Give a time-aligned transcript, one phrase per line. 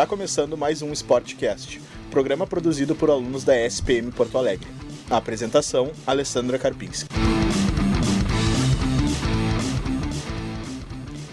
[0.00, 1.78] Está começando mais um Sportcast,
[2.10, 4.66] programa produzido por alunos da SPM Porto Alegre.
[5.10, 7.06] A apresentação, Alessandra Karpinski.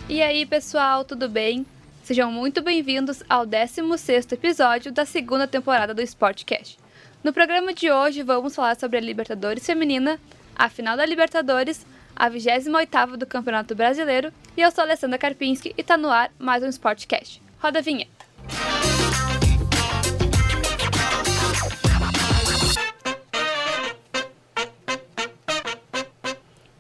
[0.10, 1.66] E aí, pessoal, tudo bem?
[2.04, 6.78] Sejam muito bem-vindos ao 16º episódio da segunda temporada do Sportcast.
[7.24, 10.20] No programa de hoje, vamos falar sobre a Libertadores Feminina,
[10.54, 15.80] a final da Libertadores, a 28ª do Campeonato Brasileiro, e eu sou Alessandra Karpinski e
[15.80, 17.42] está no ar mais um Sportcast.
[17.62, 18.17] Roda a vinheta!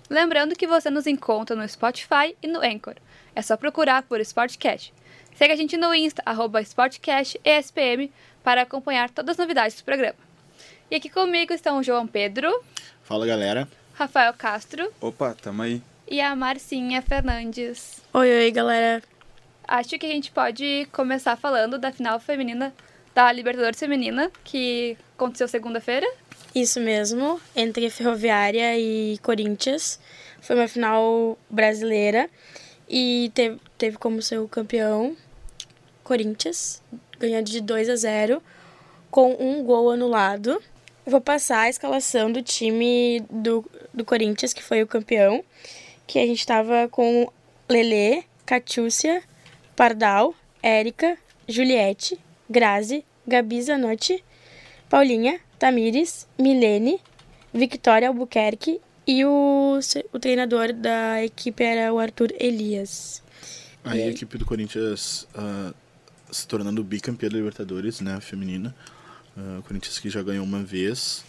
[0.09, 2.95] Lembrando que você nos encontra no Spotify e no Anchor.
[3.35, 4.91] É só procurar por Sportcast.
[5.35, 8.11] Segue a gente no Insta, arroba SportcastESPM,
[8.43, 10.17] para acompanhar todas as novidades do programa.
[10.89, 12.51] E aqui comigo estão o João Pedro.
[13.03, 13.67] Fala, galera.
[13.93, 14.91] Rafael Castro.
[14.99, 15.83] Opa, tamo aí.
[16.09, 18.01] E a Marcinha Fernandes.
[18.13, 19.03] Oi, oi, galera.
[19.67, 22.73] Acho que a gente pode começar falando da final feminina
[23.13, 26.07] da Libertadores Feminina, que aconteceu segunda-feira.
[26.53, 29.99] Isso mesmo, entre Ferroviária e Corinthians.
[30.39, 32.29] Foi uma final brasileira
[32.87, 35.17] e teve, teve como seu campeão
[36.03, 36.81] Corinthians,
[37.19, 38.41] ganhando de 2 a 0
[39.09, 40.61] com um gol anulado.
[41.05, 45.43] Eu vou passar a escalação do time do, do Corinthians, que foi o campeão,
[46.05, 47.31] que a gente tava com
[47.67, 49.23] Lele, Catiúcia,
[49.77, 51.15] Pardal, Érica,
[51.47, 54.23] Juliette, Grazi, Gabi Zanotti,
[54.89, 56.99] Paulinha, Tamires, Milene,
[57.53, 59.79] Victoria Albuquerque e o,
[60.11, 63.21] o treinador da equipe era o Arthur Elias.
[63.83, 65.71] Aí a equipe do Corinthians uh,
[66.31, 68.75] se tornando bicampeã da Libertadores, né, feminina.
[69.37, 71.23] Uh, o Corinthians que já ganhou uma vez.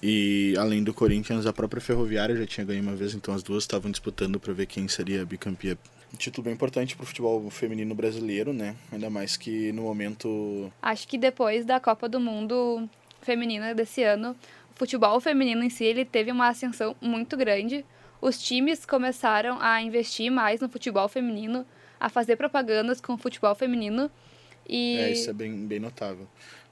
[0.00, 3.64] E além do Corinthians, a própria Ferroviária já tinha ganho uma vez, então as duas
[3.64, 5.76] estavam disputando para ver quem seria a bicampeã.
[6.12, 8.74] Um título bem importante para o futebol feminino brasileiro, né?
[8.92, 10.72] Ainda mais que no momento.
[10.82, 12.88] Acho que depois da Copa do Mundo
[13.22, 14.36] feminina desse ano,
[14.74, 17.84] o futebol feminino em si ele teve uma ascensão muito grande.
[18.20, 21.64] Os times começaram a investir mais no futebol feminino,
[21.98, 24.10] a fazer propagandas com o futebol feminino.
[24.68, 24.96] E...
[24.98, 26.26] É, isso é bem, bem notável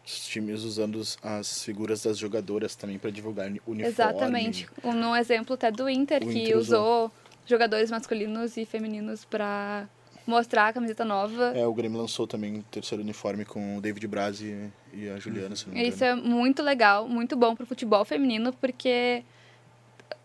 [0.09, 3.83] os times usando as figuras das jogadoras também para divulgar uniforme.
[3.83, 4.67] Exatamente.
[4.83, 6.79] Um exemplo até do Inter, o que Inter usou.
[6.79, 7.13] usou
[7.49, 9.89] jogadores masculinos e femininos para
[10.27, 11.53] mostrar a camiseta nova.
[11.57, 15.19] É, o Grêmio lançou também o terceiro uniforme com o David Braz e, e a
[15.19, 15.57] Juliana.
[15.57, 19.25] Se Isso é muito legal, muito bom pro futebol feminino, porque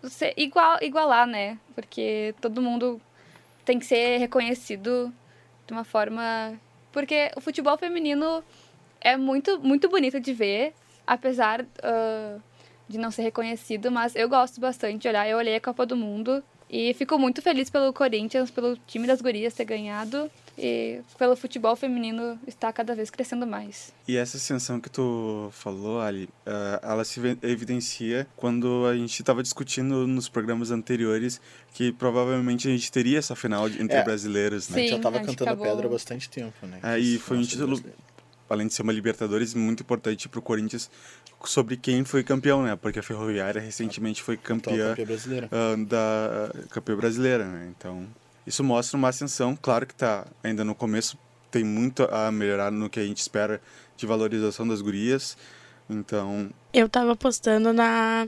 [0.02, 1.58] você igual, igualar, né?
[1.74, 3.02] Porque todo mundo
[3.64, 5.14] tem que ser reconhecido
[5.66, 6.60] de uma forma.
[6.92, 8.44] Porque o futebol feminino
[9.00, 10.74] é muito, muito bonito de ver,
[11.08, 12.42] apesar uh,
[12.88, 15.28] de não ser reconhecido, mas eu gosto bastante de olhar.
[15.28, 19.22] Eu olhei a Copa do Mundo e fico muito feliz pelo Corinthians, pelo time das
[19.22, 23.94] gurias ter ganhado e pelo futebol feminino estar cada vez crescendo mais.
[24.08, 29.44] E essa ascensão que tu falou, Ali, uh, ela se evidencia quando a gente estava
[29.44, 31.40] discutindo nos programas anteriores
[31.74, 34.76] que provavelmente a gente teria essa final entre é, brasileiros, né?
[34.76, 35.68] Sim, a gente já estava cantando acabou...
[35.68, 36.80] pedra há bastante tempo, né?
[36.84, 38.13] É, e foi um título brasileiro
[38.50, 40.90] além de ser uma Libertadores, muito importante para o Corinthians
[41.46, 42.76] sobre quem foi campeão, né?
[42.76, 45.50] Porque a Ferroviária recentemente foi campeã, campeã brasileira.
[45.52, 47.74] Uh, da campeã brasileira, né?
[47.78, 48.08] Então,
[48.48, 51.18] isso mostra uma ascensão, claro que está ainda no começo,
[51.52, 53.62] tem muito a melhorar no que a gente espera
[53.98, 55.38] de valorização das gurias.
[55.90, 58.28] Então, eu estava apostando na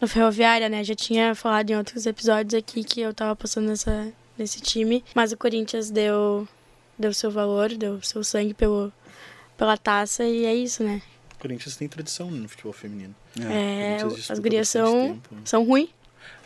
[0.00, 0.82] no Ferroviária, né?
[0.82, 5.32] Já tinha falado em outros episódios aqui que eu estava apostando nessa nesse time, mas
[5.32, 6.48] o Corinthians deu
[6.98, 8.92] deu seu valor, deu seu sangue pelo
[9.56, 11.02] pela taça e é isso, né?
[11.36, 13.14] O Corinthians tem tradição no futebol feminino.
[13.40, 15.90] É, é as gurias são, são ruins.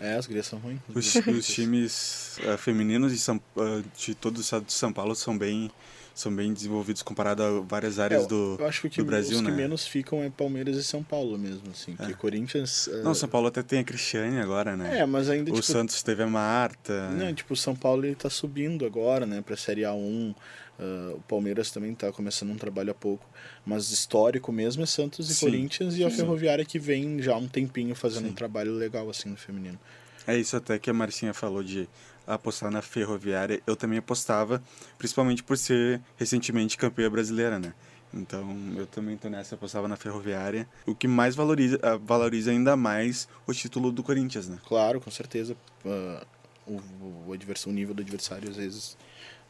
[0.00, 0.80] É, as gurias são ruins.
[0.94, 5.14] Os, os times uh, femininos de, São, uh, de todo o estado de São Paulo
[5.14, 5.70] são bem
[6.18, 9.42] são bem desenvolvidos comparado a várias áreas é, do, eu acho que do Brasil, os
[9.42, 9.50] né?
[9.50, 11.94] que menos ficam é Palmeiras e São Paulo mesmo, assim.
[11.94, 12.16] Porque é.
[12.16, 12.90] Corinthians...
[13.04, 14.98] Não, São Paulo até tem a Cristiane agora, né?
[14.98, 17.10] É, mas ainda, O tipo, Santos teve a Marta...
[17.10, 19.40] Não, tipo, o São Paulo ele tá subindo agora, né?
[19.42, 20.34] Pra Série A1.
[20.78, 23.28] Uh, o Palmeiras também está começando um trabalho há pouco,
[23.66, 27.36] mas histórico mesmo é Santos e sim, Corinthians e a Ferroviária que vem já há
[27.36, 28.30] um tempinho fazendo sim.
[28.30, 29.78] um trabalho legal assim no feminino.
[30.24, 31.88] É isso até que a Marcinha falou de
[32.26, 33.60] apostar na Ferroviária.
[33.66, 34.62] Eu também apostava,
[34.96, 37.74] principalmente por ser recentemente campeã brasileira, né?
[38.12, 40.68] Então eu também tô nessa, apostava na Ferroviária.
[40.86, 44.58] O que mais valoriza, ah, valoriza ainda mais o título do Corinthians, né?
[44.66, 45.56] Claro, com certeza.
[45.84, 46.24] Uh,
[46.66, 48.96] o, o, o, o nível do adversário às vezes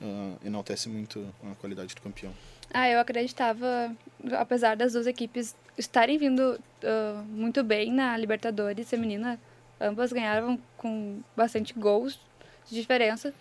[0.01, 2.33] uh, enaltece muito a qualidade do campeão.
[2.73, 3.95] Ah, eu acreditava,
[4.33, 9.39] apesar das duas equipes estarem vindo uh, muito bem na Libertadores feminina,
[9.81, 12.21] ambas ganharam com bastante gols
[12.69, 13.33] de diferença,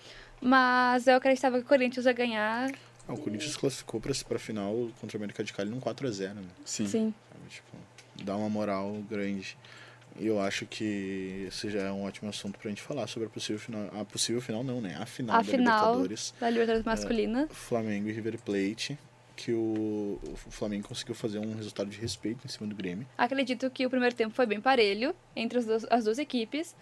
[0.41, 2.71] mas eu acreditava que o Corinthians ia ganhar
[3.07, 6.43] Ah, o Corinthians classificou pra, pra final contra o América de Cali num 4x0, né?
[6.63, 6.87] Sim.
[6.87, 7.13] Sim.
[7.31, 7.77] Sabe, Tipo,
[8.23, 9.57] dá uma moral grande.
[10.19, 13.29] E eu acho que esse já é um ótimo assunto pra gente falar sobre a
[13.29, 13.87] possível final.
[13.99, 14.97] A possível final não, né?
[14.99, 16.33] A final A da final Libertadores.
[16.39, 17.47] da Libertadores masculina.
[17.51, 18.97] Flamengo e River Plate.
[19.35, 23.05] Que o, o Flamengo conseguiu fazer um resultado de respeito em cima do Grêmio.
[23.15, 26.75] Acredito que o primeiro tempo foi bem parelho entre as duas, as duas equipes,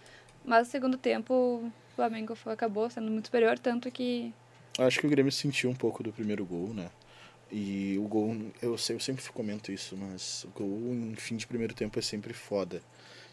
[0.45, 4.33] mas o segundo tempo o Flamengo acabou sendo muito superior, tanto que
[4.77, 6.89] Eu acho que o Grêmio sentiu um pouco do primeiro gol, né?
[7.51, 11.45] E o gol, eu sei, eu sempre comento isso, mas o gol em fim de
[11.45, 12.81] primeiro tempo é sempre foda.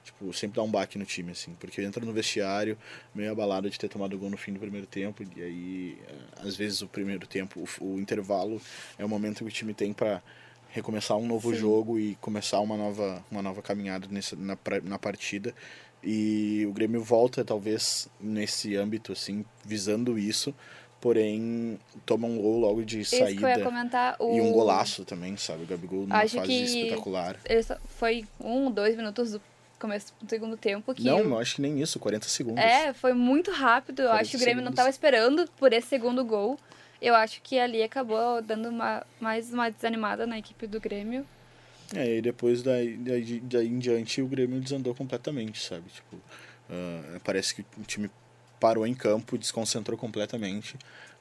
[0.04, 2.76] Tipo, sempre dá um baque no time, assim, porque entra no vestiário
[3.14, 6.56] meio abalado de ter tomado gol no fim do primeiro tempo, e aí, eh, às
[6.56, 8.60] vezes, o primeiro tempo, o, o intervalo
[8.98, 10.20] é o momento que o time tem pra
[10.70, 11.56] recomeçar um novo Sim.
[11.56, 15.54] jogo e começar uma nova, uma nova caminhada nessa, na, na partida.
[16.02, 20.52] E o Grêmio volta, talvez, nesse âmbito, assim, visando isso,
[21.00, 23.62] porém toma um gol logo de isso saída.
[23.62, 24.16] comentar.
[24.18, 24.36] O...
[24.36, 25.64] E um golaço também, sabe?
[25.64, 27.36] O Gabigol numa Acho fase espetacular.
[27.98, 29.40] Foi um, dois minutos do
[29.82, 32.62] começo do segundo tempo que Não, acho que nem isso, 40 segundos.
[32.64, 34.02] É, foi muito rápido.
[34.02, 34.74] Eu 40 acho que o Grêmio não segundos.
[34.74, 36.58] estava esperando por esse segundo gol.
[37.00, 41.26] Eu acho que ali acabou dando uma, mais uma desanimada na equipe do Grêmio.
[41.94, 45.90] É, e depois daí, daí, daí em diante o Grêmio desandou completamente, sabe?
[45.90, 46.16] Tipo,
[46.70, 48.08] ah, parece que o time
[48.60, 50.76] parou em campo, desconcentrou completamente.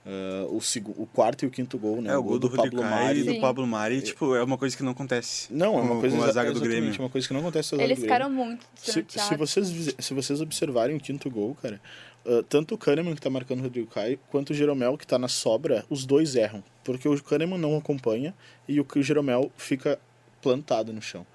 [0.05, 0.59] Ah, o,
[0.97, 2.11] o quarto e o quinto gol, né?
[2.11, 3.35] É, o gol do, Rodrigo Pablo Caio e Mari.
[3.35, 3.41] do.
[3.41, 5.47] Pablo Mari, tipo, é uma coisa que não acontece.
[5.53, 6.93] Não, é uma com- coisa com a zaga do Grêmio.
[6.99, 10.95] uma coisa que não acontece Eles do ficaram muito Se, se, vocês, se vocês observarem
[10.95, 11.79] o quinto gol, cara,
[12.25, 15.19] ah, tanto o Kahneman que tá marcando o Rodrigo Caio, quanto o Jeromel que tá
[15.19, 16.63] na sobra, os dois erram.
[16.83, 18.33] Porque o Kahneman não acompanha
[18.67, 19.99] e o, o Jeromel fica
[20.41, 21.25] plantado no chão.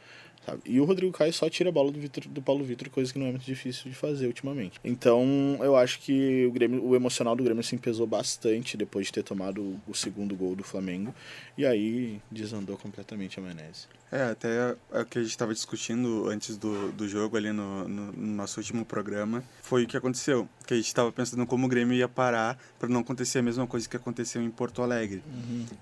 [0.46, 0.62] Sabe?
[0.64, 3.19] E o Rodrigo Caio só tira a bola do, Vitor, do Paulo Vitor, coisa que
[3.19, 4.78] não é muito difícil de fazer ultimamente.
[4.84, 9.12] Então, eu acho que o, Grêmio, o emocional do Grêmio se pesou bastante depois de
[9.14, 11.12] ter tomado o, segundo gol do Flamengo.
[11.58, 13.88] E aí desandou completamente a maionese.
[14.12, 18.12] É, até o que a gente estava discutindo antes do, do jogo ali no, no,
[18.12, 20.48] no nosso último programa foi o que aconteceu.
[20.64, 23.66] Que a gente estava pensando como o Grêmio ia parar para não acontecer a mesma
[23.66, 25.25] coisa que aconteceu em Porto Alegre.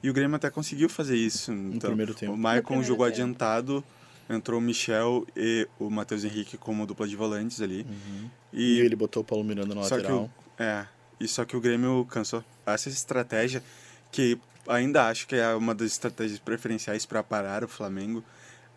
[0.03, 1.53] E o Grêmio até conseguiu fazer isso.
[1.53, 2.33] Então, primeiro tempo.
[2.33, 3.15] O No Maicon jogou tempo.
[3.15, 3.85] adiantado,
[4.29, 7.87] entrou o Michel e o Matheus Henrique como dupla de volantes ali.
[8.53, 10.31] E, E, ele botou o Paulo Miranda na só que lateral.
[10.59, 10.87] o, é,
[11.21, 12.45] e só que o Grêmio cansou.
[12.67, 13.63] Essa estratégia
[14.11, 18.25] que ainda acho que é uma das estratégias preferenciais para parar o Flamengo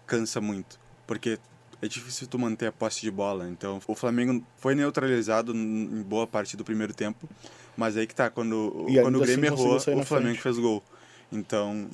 [0.06, 1.40] cansa muito, porque
[1.82, 3.48] é difícil tu manter a posse de bola.
[3.50, 7.30] Então, o Flamengo foi neutralizado em boa parte do primeiro tempo,
[7.76, 10.42] mas aí que tá, quando, E quando o ainda Grêmio assim errou, o Flamengo frente.
[10.42, 10.84] fez gol.
[11.32, 11.90] Então,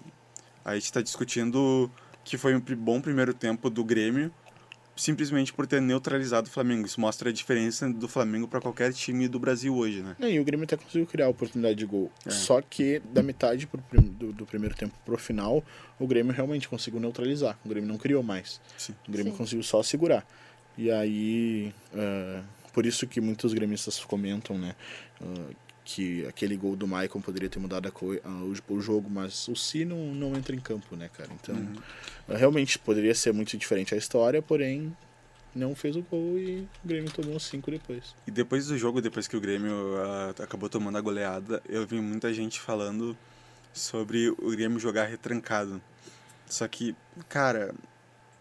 [0.63, 1.91] a gente tá discutindo
[2.23, 4.31] que foi um bom primeiro tempo do Grêmio,
[4.95, 6.85] simplesmente por ter neutralizado o Flamengo.
[6.85, 10.15] Isso mostra a diferença do Flamengo para qualquer time do Brasil hoje, né?
[10.19, 12.11] Não, e o Grêmio até conseguiu criar a oportunidade de gol.
[12.25, 12.29] É.
[12.29, 15.63] Só que da metade pro prim- do, do primeiro tempo pro final,
[15.99, 17.57] o Grêmio realmente conseguiu neutralizar.
[17.65, 18.61] O Grêmio não criou mais.
[18.77, 18.93] Sim.
[19.07, 19.37] O Grêmio Sim.
[19.37, 20.25] conseguiu só segurar.
[20.77, 22.41] E aí, é,
[22.71, 24.75] por isso que muitos gremistas comentam, né?
[25.21, 27.91] é, que aquele gol do Maicon poderia ter mudado
[28.69, 31.30] o, jogo, mas o Si não, não entra em campo, né, cara?
[31.33, 31.56] Então,
[32.30, 34.95] é, realmente poderia ser muito diferente a história, porém
[35.56, 38.15] não fez o gol e o Grêmio tomou cinco depois.
[38.25, 39.75] E depois do jogo, depois que o Grêmio
[40.41, 43.17] acabou tomando a goleada, eu vi muita gente falando
[43.74, 45.81] sobre o Grêmio jogar retrancado.
[46.48, 46.96] Só que,
[47.29, 47.74] cara,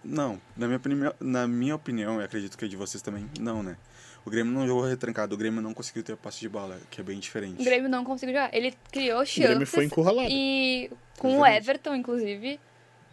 [0.05, 0.41] não.
[0.57, 3.77] Na minha, opinião, na minha opinião, e acredito que a de vocês também, não, né?
[4.25, 7.05] O Grêmio não jogou retrancado, o Grêmio não conseguiu ter posse de bola, que é
[7.05, 7.61] bem diferente.
[7.61, 8.55] O Grêmio não conseguiu jogar.
[8.55, 10.29] Ele criou O Grêmio chances foi encurralado.
[10.31, 11.57] e com o Exatamente.
[11.71, 12.61] Everton, inclusive,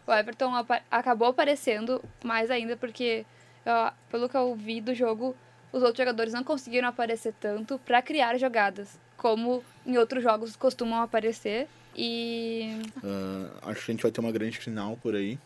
[0.06, 3.26] o Everton apa- acabou aparecendo mais ainda porque,
[3.66, 5.36] ó, pelo que eu vi do jogo,
[5.72, 11.02] os outros jogadores não conseguiram aparecer tanto pra criar jogadas, como em outros jogos costumam
[11.02, 11.68] aparecer.
[11.96, 15.40] E Ah, acho que a gente vai ter uma grande final por aí.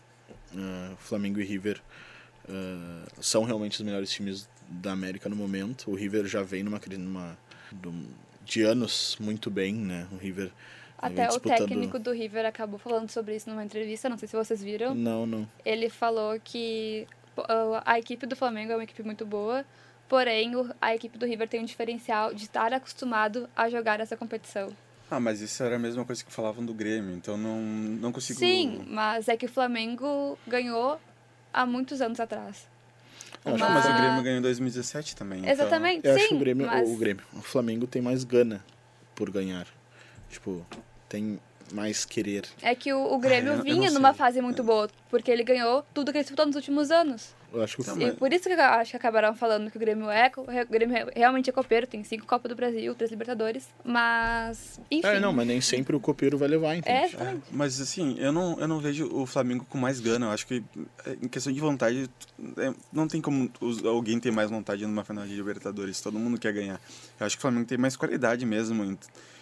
[0.55, 1.82] Ah, Flamengo e River
[2.50, 5.89] ah, são realmente os melhores times da América no momento.
[5.92, 7.38] O River já vem numa, numa
[8.46, 10.08] de anos muito bem, né?
[10.12, 10.51] O River
[10.98, 14.36] até o disputando- técnico do River acabou falando sobre isso numa entrevista, não sei se
[14.36, 14.94] vocês viram.
[14.96, 15.48] Não, não.
[15.65, 17.08] Ele falou que
[17.86, 19.65] a equipe do Flamengo é uma equipe muito boa,
[20.08, 24.15] porém o- a equipe do River tem um diferencial de estar acostumado a jogar essa
[24.15, 24.70] competição.
[25.12, 28.39] Ah, mas isso era a mesma coisa que falavam do Grêmio, então não, não consigo...
[28.39, 31.00] Sim, mas é que o Flamengo ganhou
[31.53, 32.68] há muitos anos atrás.
[33.45, 35.39] Não, Não, mas o Grêmio ganhou em 2017 também.
[35.39, 36.19] então- Exatamente, Eu sim.
[36.19, 36.89] acho que o Grêmio, mas...
[36.89, 38.63] o Grêmio, o Flamengo tem mais gana
[39.13, 39.67] por ganhar.
[40.29, 40.65] Tipo,
[41.09, 41.39] tem
[41.71, 42.45] mais querer.
[42.62, 45.29] É que o, o Grêmio Ah, eu- eu vinha não numa fase muito boa, porque
[45.29, 47.35] ele ganhou tudo que ele disputou nos últimos anos.
[47.53, 49.69] Eu acho que o Tá, E mas- por isso que eu acho que acabaram falando
[49.69, 52.95] que o Grêmio é, o Grêmio re- realmente é copeiro, tem cinco Copas do Brasil,
[52.95, 55.07] três Libertadores, mas enfim.
[55.07, 57.05] É, não, mas nem sempre o copeiro vai levar, É, entende?
[57.15, 57.43] exatamente.
[57.51, 60.25] Mas assim, eu não, eu não vejo o Flamengo com mais gana.
[60.27, 60.63] Eu acho que
[61.05, 62.10] é, em questão de vontade,
[62.57, 63.50] é, não tem como
[63.86, 66.01] alguém ter mais vontade numa final de Libertadores.
[66.01, 66.81] Todo mundo quer ganhar.
[67.19, 68.98] Eu acho que o Flamengo tem mais qualidade mesmo.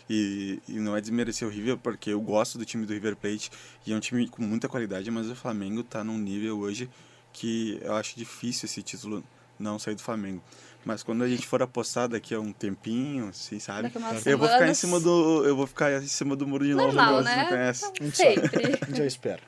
[0.10, 3.50] E, e não é desmerecer o River, porque eu gosto do time do River Plate
[3.88, 6.90] e é um time com muita qualidade, mas o Flamengo tá num nível hoje
[7.34, 9.24] que eu acho difícil esse título
[9.60, 10.42] não sair do Flamengo.
[10.84, 13.84] Mas quando a gente for apostar daqui a um tempinho, assim, sabe?
[13.84, 15.46] Daqui a umas Eu vou ficar em cima do.
[15.46, 17.46] Eu vou ficar em cima do muro de novo, Normal, não né?
[17.50, 17.86] conhece.
[18.02, 18.36] gente sabe.
[18.50, 18.80] Sempre.
[18.98, 19.40] Já espera.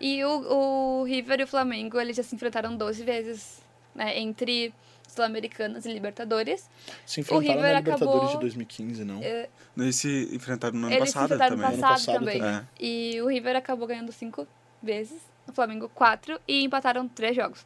[0.00, 3.60] E o, o River e o Flamengo, eles já se enfrentaram 12 vezes,
[3.94, 4.74] né, entre
[5.06, 6.68] Sul-Americanas e Libertadores.
[7.06, 9.20] Se enfrentaram River na Libertadores acabou- de 2015, não?
[9.22, 11.74] É, Eles se enfrentaram no ano eles se passado enfrentaram no também.
[11.78, 12.38] Ano passado, passado também.
[12.40, 12.56] também.
[12.56, 12.64] É.
[12.84, 14.44] E o River acabou ganhando cinco
[14.82, 17.64] vezes, o Flamengo quatro, e empataram três jogos.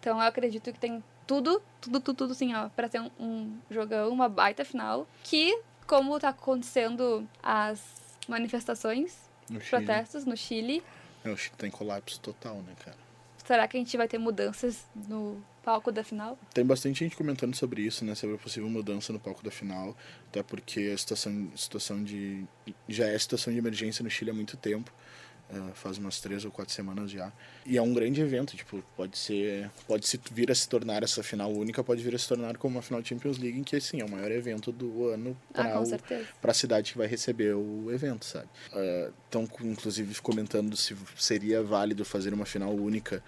[0.00, 3.58] Então eu acredito que tem tudo, tudo, tudo, tudo assim, ó, pra ser um, um
[3.70, 5.06] jogão, uma baita final.
[5.24, 7.80] Que, como tá acontecendo as
[8.26, 10.82] manifestações, No protestos no Chile,
[11.24, 13.08] É, o Chile tá em colapso total, né, cara?
[13.48, 16.38] será que a gente vai ter mudanças no palco da final?
[16.52, 18.14] Tem bastante gente comentando sobre isso, né?
[18.14, 19.96] Sobre a possível mudança no palco da final.
[20.28, 22.44] Até porque a situação, situação de.
[22.86, 24.92] Já é situação de emergência no Chile há muito tempo.
[25.50, 27.32] Eh, faz umas três ou quatro semanas já.
[27.64, 29.70] E é um grande evento, tipo, pode ser.
[29.86, 32.76] Pode se vir a se tornar essa final única, pode vir a se tornar como
[32.76, 35.82] uma final de Champions League, em que assim, é o maior evento do ano Ah,
[36.04, 38.48] para para a cidade que vai receber o evento, sabe?
[39.24, 43.22] Estão, inclusive, comentando se seria válido fazer uma final única,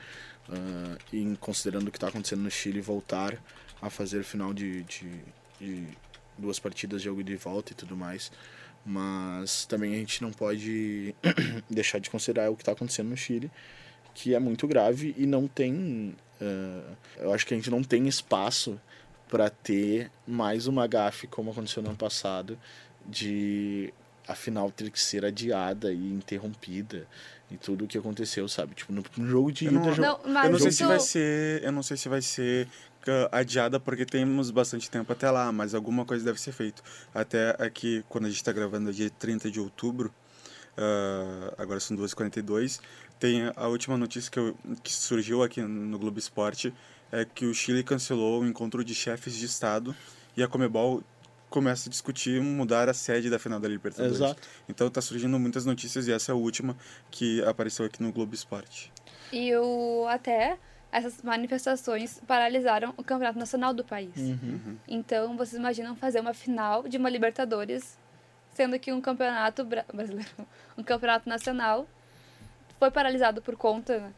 [0.49, 3.43] ah, em considerando o que está acontecendo no Chile, voltar
[3.81, 5.11] a fazer final de, de,
[5.59, 5.87] de
[6.37, 8.31] duas partidas, jogo de volta e tudo mais.
[8.84, 11.14] Mas também a gente não pode
[11.68, 13.50] deixar de considerar o que está acontecendo no Chile,
[14.14, 16.14] que é muito grave e não tem.
[16.40, 18.80] ah, eu acho que a gente não tem espaço
[19.28, 22.58] para ter mais uma gafe como aconteceu no ano passado
[23.06, 23.92] de
[24.29, 27.07] a final ter que ser adiada e interrompida
[27.50, 28.75] e tudo o que aconteceu, sabe?
[28.75, 30.00] Tipo, no, no jogo de Eu não- ida...
[30.00, 31.62] Não, Eu não sei isso- se vai ser.
[31.65, 32.69] Eu não sei se vai ser
[33.09, 36.83] ah, adiada porque temos bastante tempo até lá, mas alguma coisa deve ser feito.
[37.15, 40.12] Até aqui, quando a gente está gravando, é dia 30 de outubro,
[40.77, 42.81] ah, agora são 2h42,
[43.19, 46.73] tem a última notícia que, eu- que surgiu aqui no Globo Esporte,
[47.12, 49.95] é que o Chile cancelou o encontro de chefes de Estado
[50.37, 51.03] e a Comebol
[51.50, 54.16] começa a discutir mudar a sede da final da Libertadores.
[54.16, 54.40] Exato.
[54.69, 56.76] Então tá surgindo muitas notícias e essa é a última
[57.11, 58.90] que apareceu aqui no Globo Esporte.
[59.33, 60.57] E o, até
[60.92, 64.16] essas manifestações paralisaram o campeonato nacional do país.
[64.16, 64.76] Uhum.
[64.88, 67.97] Então, vocês imaginam fazer uma final de uma Libertadores,
[68.54, 70.30] sendo que um campeonato bra- brasileiro,
[70.78, 71.87] um campeonato nacional
[72.78, 73.99] foi paralisado por conta.
[74.00, 74.12] né?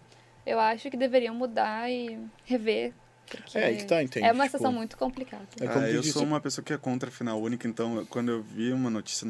[0.46, 2.92] Eu acho que deveriam mudar e rever.
[3.36, 4.26] Porque É, aí que tá, entende?
[4.26, 5.42] É uma Tipo, situação muito complicada.
[5.60, 8.42] É Ah, eu sou uma pessoa que é contra a final única, então quando eu
[8.42, 9.26] vi uma notícia,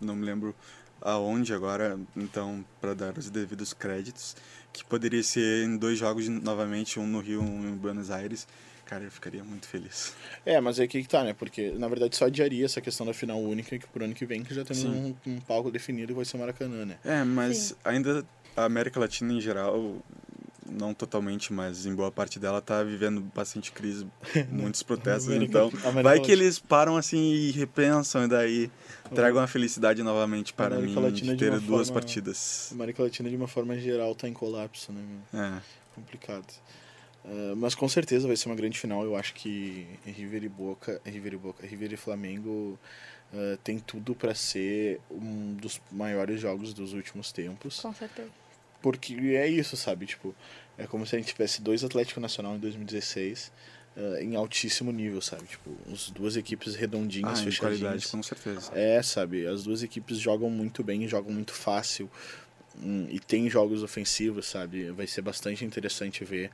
[0.00, 0.54] não me lembro
[1.00, 4.36] aonde agora, então para dar os devidos créditos,
[4.72, 8.46] que poderia ser em dois jogos novamente, um no Rio, um em Buenos Aires,
[8.84, 10.14] cara, eu ficaria muito feliz.
[10.44, 11.32] É, mas aí que que tá, né?
[11.34, 14.42] Porque, na verdade, só adiaria essa questão da final única que pro ano que vem
[14.42, 16.96] que já temos um, um palco definido que vai ser Maracanã, né?
[17.04, 17.74] É, mas Sim.
[17.84, 18.24] ainda
[18.56, 19.96] a América Latina em geral,
[20.70, 24.06] não totalmente, mas em boa parte dela tá vivendo bastante crise,
[24.50, 28.70] muitos protestos, América- então vai que eles param assim e repensam e daí
[29.14, 32.68] tragam a felicidade novamente para América mim Latina de de ter uma duas forma- partidas.
[32.70, 35.02] A América Latina, de uma forma geral, tá em colapso, né?
[35.32, 35.40] meu?
[35.42, 35.60] É.
[35.94, 36.46] complicado.
[37.24, 39.02] Ah, mas com certeza vai ser uma grande final.
[39.04, 42.78] Eu acho que River e Boca, River e Boca, River e Flamengo
[43.34, 47.80] ah, tem tudo para ser um dos maiores jogos dos últimos tempos.
[47.80, 48.28] Com certeza.
[48.86, 50.06] Porque é isso, sabe?
[50.06, 50.32] Tipo,
[50.78, 53.50] é como se a gente tivesse dois Atlético Nacional em 2016
[53.96, 55.42] ah, em altíssimo nível, sabe?
[55.44, 57.80] Tipo, as duas equipes redondinhas, Ah, fechadinhas.
[57.80, 58.70] qualidade, com certeza.
[58.74, 59.44] É, sabe?
[59.44, 62.08] As duas equipes jogam muito bem, jogam muito fácil.
[62.80, 64.88] hum, e tem jogos ofensivos, sabe?
[64.92, 66.52] Vai ser bastante interessante ver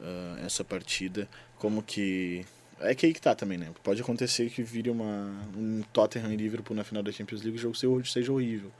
[0.00, 1.28] ah, essa partida.
[1.58, 2.44] Como que.
[2.80, 3.68] É que aí que tá também, né?
[3.82, 7.60] Pode acontecer que vire uma, um Tottenham e Liverpool na final da Champions League e
[7.60, 8.70] o jogo seja- seja horrível.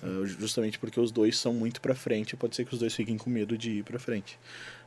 [0.00, 3.18] Ah, justamente porque os dois são muito pra frente, pode ser que os dois fiquem
[3.18, 4.38] com medo de ir pra frente.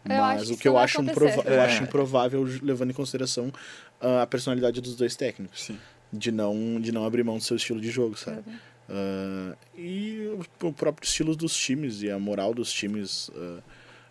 [0.06, 1.66] Eu Mas que o que eu acho, improva- eu É.
[1.66, 3.52] acho improvável, levando em consideração
[4.00, 5.78] ah, a personalidade dos dois técnicos Sim.
[6.14, 8.42] de não de não abrir mão do seu estilo de jogo, sabe?
[8.50, 8.58] Uhum.
[8.90, 13.30] Ah, e o, próprio estilo dos times e a moral dos times.
[13.36, 13.60] ah,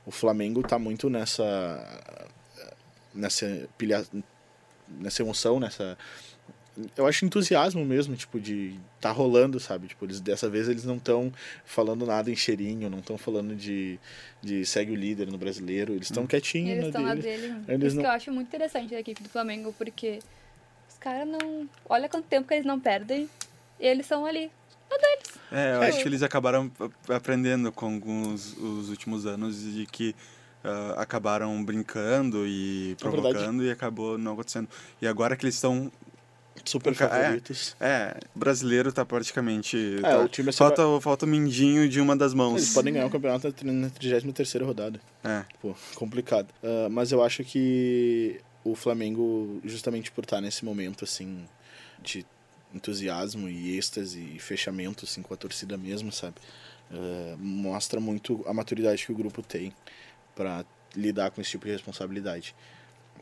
[0.05, 2.35] o Flamengo tá muito nessa
[3.15, 4.05] nessa pilha,
[4.99, 5.97] nessa emoção, nessa
[6.97, 9.89] eu acho entusiasmo mesmo, tipo, de tá rolando, sabe?
[9.89, 11.31] Tipo, eles, dessa vez eles não estão
[11.65, 13.99] falando nada em cheirinho, não estão falando de,
[14.41, 17.49] de segue o líder no brasileiro, eles estão quietinhos Eles estão lá dele.
[17.49, 17.55] dele.
[17.69, 20.21] Eles Isso não- que eu acho muito interessante da equipe do Flamengo, porque
[20.89, 21.69] os caras não.
[21.89, 23.29] Olha quanto tempo que eles não perdem.
[23.79, 24.51] E eles são ali.
[25.53, 25.89] É, eu É.
[25.89, 26.71] acho que eles acabaram
[27.09, 30.15] aprendendo com alguns os últimos anos de que
[30.65, 34.69] ah, acabaram brincando e É provocando e acabou não acontecendo.
[35.01, 35.91] E agora que eles estão.
[36.65, 36.95] Super É.
[36.95, 37.75] favoritos.
[37.81, 39.97] É, brasileiro tá praticamente.
[39.99, 42.57] É, tá- o time é falta, falta o mindinho de uma das mãos.
[42.57, 45.01] Eles podem ganhar o campeonato na tri- na 33 rodada.
[45.25, 45.43] É.
[45.63, 46.49] Pô, complicado.
[46.63, 51.47] Ah, mas eu acho que o Flamengo, justamente por estar nesse momento, assim,
[52.03, 52.27] de
[52.75, 56.35] entusiasmo e êxtase e fechamento, assim, com a torcida mesmo, sabe?
[56.93, 59.73] Ah, mostra muito a maturidade que o grupo tem
[60.35, 60.65] para
[60.97, 62.55] lidar com esse tipo de responsabilidade.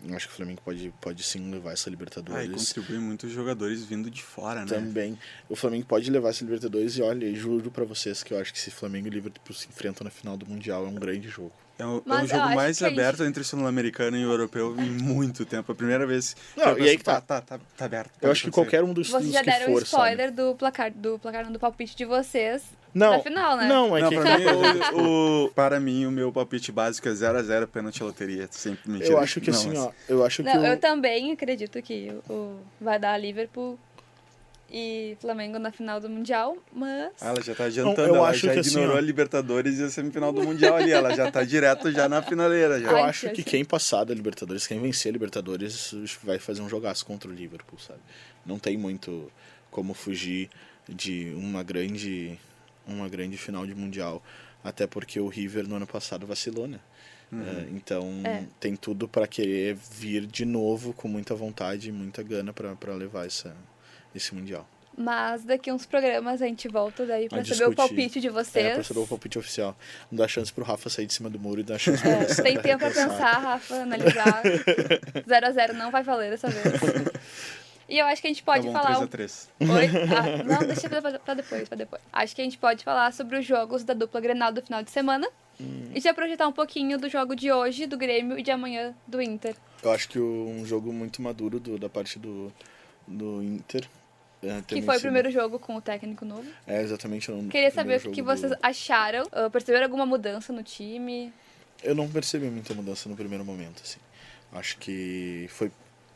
[0.06, 2.72] Eu acho que o Flamengo pode, pode sim levar essa Ah, e Libertadores.
[2.72, 4.66] contribui muitos jogadores vindo de fora, né?
[4.66, 5.18] Também.
[5.48, 8.60] O Flamengo pode levar essa Libertadores e olha, juro pra vocês que eu acho que
[8.60, 11.52] se Flamengo e Liverpool se enfrentam na final do Mundial é um grande jogo.
[11.78, 13.44] É o, é Mas o eu jogo acho mais que a gente- aberto entre o
[13.44, 15.70] sul-americano e o europeu em muito tempo.
[15.70, 17.20] A primeira vez que Não, e aí que tá.
[17.20, 18.10] tá, tá, tá aberto.
[18.20, 18.70] Eu acho que acontecer.
[18.78, 21.52] qualquer um dos, Vocês já que deram for, um spoiler do placar, do placar não,
[21.52, 23.68] do palpite de vocês Não, na final, né?
[23.68, 24.44] não, é Não, que pra mim,
[24.94, 28.48] o, o- para mim, o meu palpite básico é 0x0 pênalti loteria.
[28.50, 29.12] Sempre mentira.
[29.12, 31.80] eu acho que Não, assim, mas- ó, eu acho que Não, o- eu também acredito
[31.80, 33.78] que o, vai dar Liverpool
[34.70, 37.12] e Flamengo na final do Mundial, mas.
[37.20, 38.98] Ah, ela já tá adiantando, eu ela acho já que assim, ignorou ó.
[38.98, 40.92] a Libertadores e a semifinal do Mundial ali.
[40.92, 42.80] Ela já tá direto já na finaleira.
[42.80, 42.90] Já.
[42.90, 47.06] eu acho que quem passar da Libertadores, quem vencer a Libertadores, vai fazer um jogaço
[47.06, 48.00] contra o Liverpool, sabe?
[48.44, 49.30] Não tem muito
[49.70, 50.48] como fugir
[50.88, 52.38] de uma grande
[52.86, 54.22] uma grande final de Mundial,
[54.64, 56.80] até porque o River no ano passado vacilou, né?
[57.30, 58.44] É, então É.
[58.58, 63.26] tem tudo pra querer vir de novo com muita vontade e muita gana pra levar
[63.26, 63.54] essa,
[64.14, 64.66] esse Mundial.
[65.00, 68.32] Mas daqui uns programas a gente volta daí pra A saber o palpite de É,
[68.32, 68.84] pra vocês.
[68.86, 69.76] saber o palpite oficial.
[70.10, 72.24] Não dá chance pro Rafa sair de cima do muro e dar chance pra É,
[72.26, 74.42] tem tempo pra pensar, Rafa, analisar.
[75.24, 76.64] 0x0 não vai valer dessa vez.
[77.90, 78.98] E eu acho que a gente Tá pode bom, falar.
[78.98, 79.48] um 3x3.
[79.60, 79.86] Oi?
[80.14, 82.02] Ah, não, deixa pra, pra depois, pra depois.
[82.12, 84.90] Acho que a gente pode falar sobre os jogos da dupla Grenal do final de
[84.90, 85.26] semana.
[85.58, 85.90] Hum.
[85.94, 89.22] E já projetar um pouquinho do jogo de hoje, do Grêmio, e de amanhã do
[89.22, 89.56] Inter.
[89.82, 92.52] Eu acho que um jogo muito maduro do- da parte do,
[93.06, 93.88] do Inter.
[94.66, 96.48] Que foi o primeiro jogo com o técnico novo.
[96.66, 97.30] É, exatamente.
[97.30, 99.24] no Queria saber o que do- vocês acharam.
[99.32, 101.32] Ah, perceberam alguma mudança no time?
[101.82, 103.98] Eu não percebi muita mudança no primeiro momento, assim.
[104.52, 105.70] Acho que foi...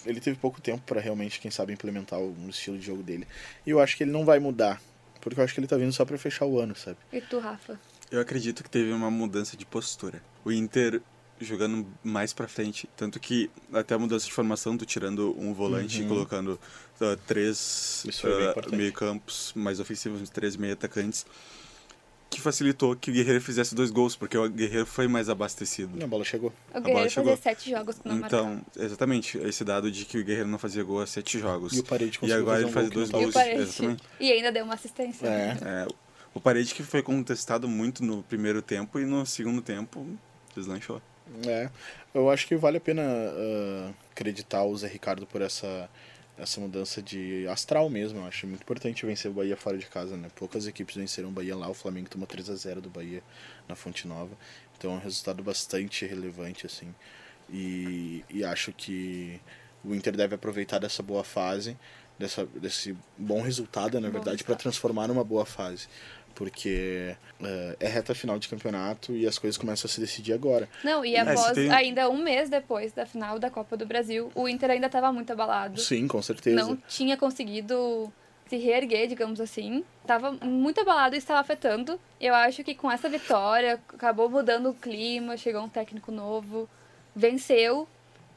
[0.04, 3.26] Ele teve pouco tempo pra realmente, quem sabe, implementar o o estilo de jogo dele.
[3.66, 4.80] E eu acho que ele não vai mudar.
[5.20, 6.96] Porque eu acho que ele tá vindo só pra fechar o ano, sabe?
[7.12, 7.78] E tu, Rafa?
[8.10, 10.20] Eu acredito que teve uma mudança de postura.
[10.44, 11.00] O Inter
[11.44, 15.98] jogando mais pra frente, tanto que até a mudança de formação, tu tirando um volante
[16.00, 16.08] e Uhum.
[16.08, 16.60] colocando
[17.00, 18.14] ah, três bem
[18.72, 21.26] ah, meio-campos mais ofensivos, três meio-atacantes,
[22.30, 25.98] que facilitou que o Guerreiro fizesse dois gols, porque o Guerreiro foi mais abastecido.
[25.98, 26.50] E a bola chegou.
[26.70, 27.36] O bola Guerreiro chegou.
[27.36, 28.16] fazer sete jogos que não.
[28.16, 31.74] Então, exatamente, esse dado de que o Guerreiro não fazia gol há sete jogos.
[31.74, 33.36] E o Parede E conseguiu agora fazer ele um faz dois E gols.
[33.36, 34.02] Exatamente.
[34.18, 35.26] E ainda deu uma assistência.
[35.26, 35.58] É.
[35.62, 35.86] É,
[36.32, 40.06] o Parede que foi contestado muito no primeiro tempo e no segundo tempo
[40.56, 41.02] deslanchou.
[41.46, 41.70] É,
[42.14, 45.88] eu acho que vale a pena ah, acreditar o Zé Ricardo por essa,
[46.36, 48.20] essa mudança de astral mesmo.
[48.20, 50.28] Eu acho muito importante vencer o Bahia fora de casa, né?
[50.34, 53.22] Poucas equipes venceram o Bahia lá, o Flamengo tomou 3 a 0 do Bahia
[53.68, 54.36] na Fonte Nova.
[54.76, 56.94] Então é um resultado bastante relevante, assim.
[57.50, 59.40] E, e acho que
[59.84, 61.76] o Inter deve aproveitar dessa boa fase,
[62.18, 65.88] dessa, desse bom resultado, na Bom verdade, para transformar numa boa fase.
[66.34, 70.68] Porque eh, é reta final de campeonato e as coisas começam a se decidir agora.
[70.82, 74.30] Não, e É, após, tem- ainda um mês depois da final da Copa do Brasil,
[74.34, 75.80] o Inter ainda estava muito abalado.
[75.80, 76.56] Sim, com certeza.
[76.64, 78.12] Não tinha conseguido
[78.48, 79.84] se reerguer, digamos assim.
[80.06, 81.98] Tava muito abalado e estava afetando.
[82.20, 86.68] Eu acho que com essa vitória, acabou mudando o clima, chegou um técnico novo,
[87.14, 87.88] venceu.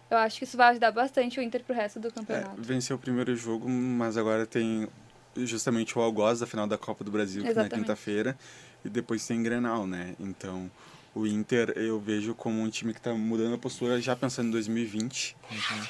[0.09, 2.61] Eu acho que isso vai ajudar bastante o Inter pro resto do É, campeonato.
[2.61, 4.87] venceu o primeiro jogo, mas agora tem
[5.37, 8.37] justamente o Algoz da final da Copa do Brasil, que é na quinta-feira,
[8.83, 10.15] e depois tem Grenal, né?
[10.19, 10.69] Então,
[11.13, 14.51] o Inter eu vejo como um time que está mudando a postura já pensando em
[14.51, 15.35] 2020,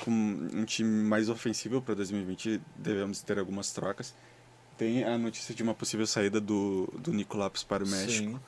[0.02, 4.14] com um time mais ofensivo para 2020, devemos ter algumas trocas.
[4.78, 8.32] Tem a notícia de uma possível saída do, do Nico Lopes para o México.
[8.32, 8.40] Sim.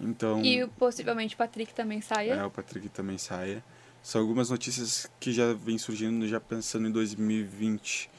[0.00, 2.34] Então, E possivelmente o Patrick também saia.
[2.34, 3.62] é, o Patrick também saia.
[4.02, 8.10] São algumas notícias que já vem surgindo já pensando em 2020.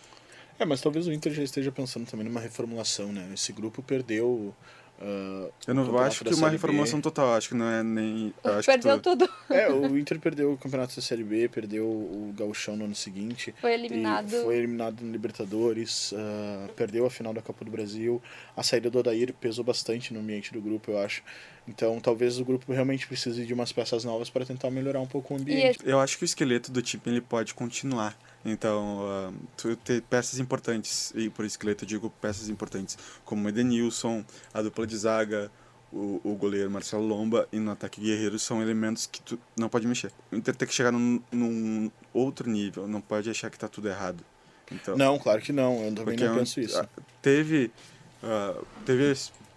[0.60, 3.30] É, mas talvez o Inter já esteja pensando também numa reformulação, né?
[3.34, 4.54] Esse grupo perdeu
[5.02, 8.34] Uh, eu não acho que uma reformulação total, acho que não é nem.
[8.42, 9.10] Acho perdeu tu...
[9.10, 9.30] tudo.
[9.50, 13.54] É, o Inter perdeu o campeonato da Série B, perdeu o Gauchão no ano seguinte.
[13.60, 14.30] Foi eliminado.
[14.30, 18.22] Foi eliminado no Libertadores, uh, perdeu a final da Copa do Brasil.
[18.56, 21.22] A saída do Odair pesou bastante no ambiente do grupo, eu acho.
[21.68, 25.34] Então, talvez o grupo realmente precise de umas peças novas para tentar melhorar um pouco
[25.34, 25.80] o ambiente.
[25.84, 28.16] Eu acho que o esqueleto do time ele pode continuar.
[28.46, 33.50] Então, uh, tu ter peças importantes, e por esqueleto eu digo peças importantes, como o
[33.50, 35.50] Edenilson, a dupla de zaga,
[35.94, 39.88] o, o goleiro Marcelo Lomba e no ataque Guerreiro são elementos que tu não pode
[39.88, 40.12] mexer.
[40.32, 43.88] O Inter tem que chegar num, num outro nível, não pode achar que está tudo
[43.88, 44.26] errado.
[44.72, 46.84] Então, não, claro que não, eu também não é penso isso.
[47.22, 47.72] Teve,
[48.24, 49.14] uh, teve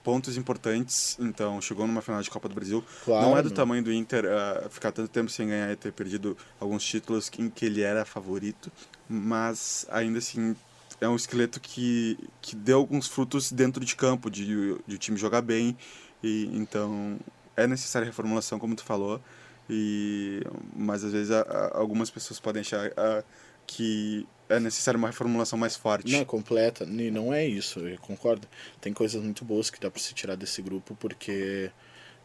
[0.07, 2.85] pontos importantes, então chegou numa final de Copa do Brasil.
[3.05, 5.93] Claro, não é do tamanho do Inter uh, ficar tanto tempo sem ganhar e ter
[5.93, 8.71] perdido alguns títulos em que ele era favorito,
[9.09, 10.55] mas ainda assim
[11.01, 14.47] é um esqueleto que, que deu alguns frutos dentro de campo, de,
[14.87, 15.77] de o time jogar bem,
[16.23, 17.19] e então
[17.57, 19.21] é necessária reformulação, como tu falou,
[19.69, 20.41] e
[20.73, 23.25] mas às vezes a, a, algumas pessoas podem achar a,
[23.67, 26.13] que é necessária uma reformulação mais forte.
[26.13, 26.85] Não, completa.
[26.85, 28.47] E não é isso, eu concordo.
[28.81, 31.71] Tem coisas muito boas que dá para se tirar desse grupo, porque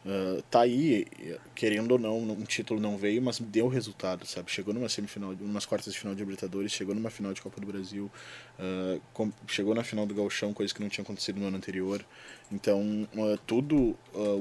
[0.04, 1.06] uh, tá aí,
[1.54, 4.50] querendo ou não, um título não veio, mas deu resultado, sabe?
[4.50, 7.66] Chegou numa semifinal, umas quartas de final de Libertadores, chegou numa final de Copa do
[7.66, 8.10] Brasil,
[8.58, 12.04] uh, chegou na final do Gauchão, coisa que não tinha acontecido no ano anterior.
[12.50, 13.96] Então, uh, tudo,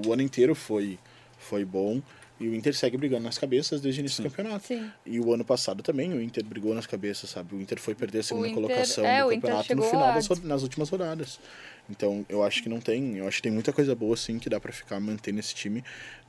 [0.06, 1.00] o ano inteiro foi,
[1.38, 2.02] foi bom.
[2.42, 4.24] E o Inter segue brigando nas cabeças desde o início Sim.
[4.24, 4.66] do campeonato.
[4.66, 4.92] Sim.
[5.06, 7.56] E o ano passado também o Inter brigou nas cabeças, sabe?
[7.56, 10.12] O Inter foi perder a segunda Inter, colocação é, do campeonato no final a...
[10.14, 11.40] das, nas últimas rodadas.
[11.88, 14.50] Então, eu acho que não tem, eu acho que tem muita coisa boa sim que
[14.50, 15.84] dá para ficar mantendo esse time.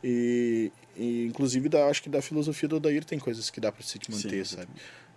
[0.05, 3.83] E, e inclusive da, acho que da filosofia do Odair tem coisas que dá para
[3.83, 4.70] se manter, sim, sabe?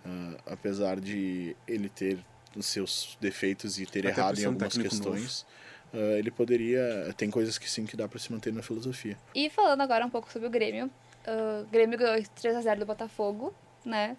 [0.06, 2.18] Uh, apesar de ele ter
[2.56, 5.44] os seus defeitos e ter Até errado em algumas questões.
[5.44, 5.65] Novo
[5.96, 7.12] uh, ele poderia.
[7.16, 9.16] Tem coisas que sim que dá para se manter na filosofia.
[9.34, 10.86] E falando agora um pouco sobre o Grêmio.
[11.26, 13.52] Uh, o Grêmio ganhou 3x0 do Botafogo,
[13.84, 14.16] né?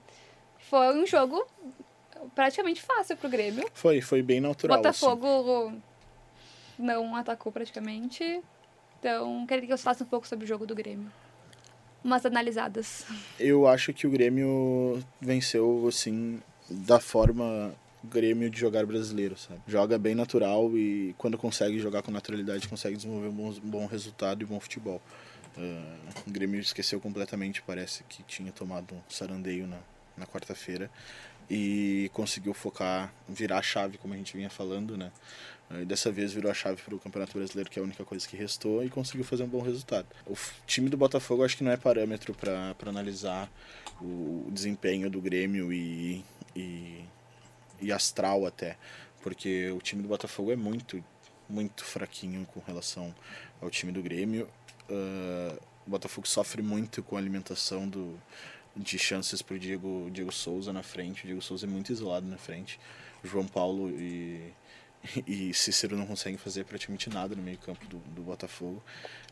[0.58, 1.48] Foi um jogo
[2.36, 3.70] praticamente fácil pro Grêmio.
[3.74, 4.78] Foi, foi bem natural.
[4.78, 5.82] Botafogo assim.
[6.78, 8.42] não atacou praticamente.
[9.00, 11.12] Então, queria que eu falasse um pouco sobre o jogo do Grêmio.
[12.04, 13.06] Umas analisadas.
[13.40, 17.74] Eu acho que o Grêmio venceu, assim, da forma
[18.08, 19.62] Grêmio de jogar brasileiro, sabe?
[19.68, 24.46] Joga bem natural e quando consegue jogar com naturalidade, consegue desenvolver um bom, resultado e
[24.46, 25.02] bom futebol.
[25.58, 29.80] Uh, o Grêmio esqueceu completamente, parece que tinha tomado um sarandeio na,
[30.18, 30.90] na quarta-feira
[31.50, 35.12] e conseguiu focar, virar a chave, como a gente vinha falando, né?
[35.82, 38.28] E dessa vez virou a chave para o Campeonato Brasileiro, que é a única coisa
[38.28, 40.08] que restou, e conseguiu fazer um bom resultado.
[40.26, 40.34] O
[40.66, 43.52] time do Botafogo acho que não é parâmetro para analisar
[44.02, 46.24] o desempenho do Grêmio e,
[46.56, 47.04] e
[47.82, 48.78] e astral até,
[49.22, 51.04] porque o time do Botafogo é muito,
[51.50, 53.14] muito fraquinho com relação
[53.62, 54.50] ao time do Grêmio.
[54.90, 58.20] Uh, o Botafogo sofre muito com a alimentação do,
[58.76, 61.24] de chances para o Diego, Diego Souza na frente.
[61.24, 62.80] O Diego Souza é muito isolado na frente.
[63.24, 64.54] O João Paulo e,
[65.26, 68.84] e Cícero não conseguem fazer praticamente nada no meio campo do, do Botafogo.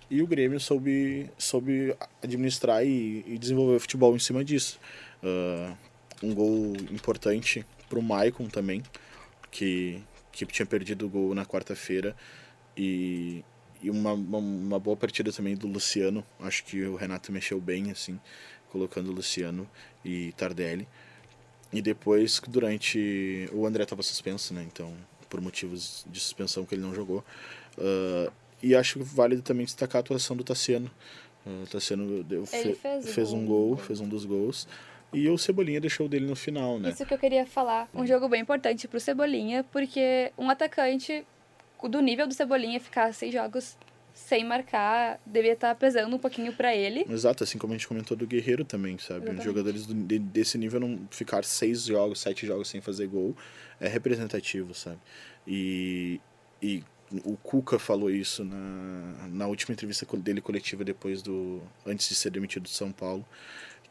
[0.10, 4.79] E o Grêmio soube, soube administrar e, e desenvolver o futebol em cima disso.
[5.23, 5.75] Uh,
[6.23, 8.84] um gol importante pro Maicon também,
[9.49, 12.13] que, que tinha perdido o gol na quarta-feira.
[12.75, 13.41] E,
[13.81, 16.25] e uma, uma, uma, boa partida também do Luciano.
[16.41, 18.19] Acho que o Renato mexeu bem, assim,
[18.69, 19.69] colocando Luciano
[20.03, 20.86] e Tardelli.
[21.71, 23.49] E depois, durante.
[23.53, 24.65] O André estava suspenso, né?
[24.69, 24.93] Então,
[25.29, 27.23] por motivos de suspensão que ele não jogou.
[27.77, 28.31] Uh,
[28.62, 30.91] e acho válido também destacar a atuação do Tassiano.
[31.45, 34.67] Uh, o Tassiano deu, fe, fez, fez um gol, fez um dos gols.
[35.15, 36.89] E o Cebolinha deixou dele no final, né?
[36.89, 37.89] Isso que eu queria falar.
[37.93, 41.25] Um jogo bem importante pro Cebolinha, porque um atacante
[41.89, 43.78] do nível do Cebolinha ficar seis jogos
[44.13, 47.06] sem marcar devia estar tá pesando um pouquinho para ele.
[47.10, 49.30] Exato, assim como a gente comentou do Guerreiro também, sabe?
[49.30, 53.36] Os jogadores do, de, desse nível não ficar seis jogos, sete jogos sem fazer gol
[53.80, 54.97] é representativo, sabe?
[55.45, 56.21] E,
[56.62, 56.82] e
[57.25, 62.30] o Cuca falou isso na, na última entrevista dele coletiva depois do antes de ser
[62.30, 63.25] demitido do São Paulo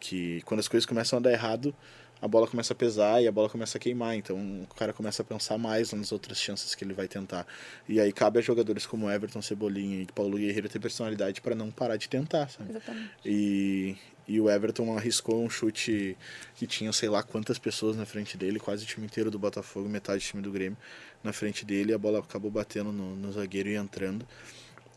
[0.05, 1.75] que quando as coisas começam a dar errado,
[2.21, 4.15] a bola começa a pesar e a bola começa a queimar.
[4.15, 4.37] Então
[4.71, 7.47] o cara começa a pensar mais nas outras chances que ele vai tentar.
[7.89, 11.71] E aí cabe a jogadores como Everton, Cebolinha e Paulo Guerreiro ter personalidade para não
[11.71, 12.71] parar de tentar, sabe?
[12.71, 13.11] Exatamente.
[13.25, 13.97] E,
[14.29, 16.17] e o Everton arriscou um chute
[16.55, 19.89] que tinha sei lá quantas pessoas na frente dele, quase o time inteiro do Botafogo,
[19.89, 20.77] metade do time do Grêmio
[21.23, 21.95] na frente dele.
[21.95, 24.27] A bola acabou batendo no, no zagueiro e entrando.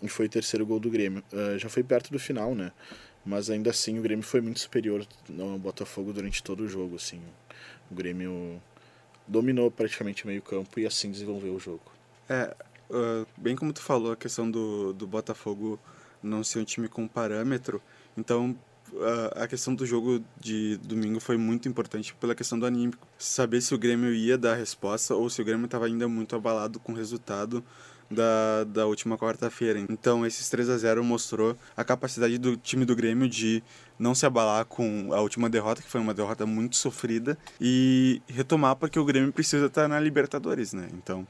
[0.01, 1.23] E foi o terceiro gol do Grêmio.
[1.31, 2.71] Uh, já foi perto do final, né?
[3.27, 5.05] Mas ainda assim o Grêmio foi muito superior
[5.37, 6.95] ao Botafogo durante todo o jogo.
[6.95, 7.21] Assim.
[7.91, 8.61] O Grêmio
[9.27, 11.81] dominou praticamente o meio campo e assim desenvolveu o jogo.
[12.29, 12.55] É,
[12.89, 15.77] uh, bem como tu falou, a questão do, do Botafogo
[16.23, 17.81] não ser um time com parâmetro,
[18.17, 18.57] então
[18.93, 23.05] uh, a questão do jogo de domingo foi muito importante pela questão do anímico.
[23.17, 26.33] Saber se o Grêmio ia dar a resposta ou se o Grêmio estava ainda muito
[26.33, 27.61] abalado com o resultado
[28.09, 29.79] da, da última quarta-feira.
[29.79, 33.63] Então, esses 3 a 0 mostrou a capacidade do time do Grêmio de
[33.99, 38.75] não se abalar com a última derrota, que foi uma derrota muito sofrida, e retomar
[38.75, 40.87] porque o Grêmio precisa estar na Libertadores, né?
[40.93, 41.27] Então,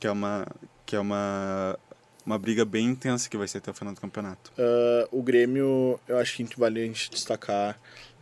[0.00, 0.46] que é uma
[0.84, 1.78] que é uma
[2.24, 4.52] uma briga bem intensa que vai ser até o final do campeonato.
[4.58, 7.78] Uh, o Grêmio, eu acho que vale a gente destacar